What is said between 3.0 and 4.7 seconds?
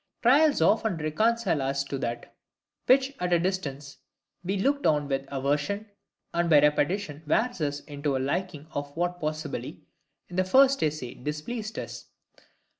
at a distance we